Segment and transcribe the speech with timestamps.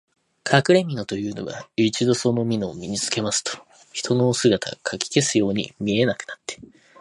[0.43, 3.63] かくれみのというのは、一度そのみのを身につけますと、
[3.93, 6.57] 人の姿がかき消すように見えなくなって、